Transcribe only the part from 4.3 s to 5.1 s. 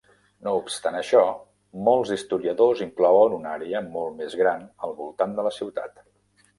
gran al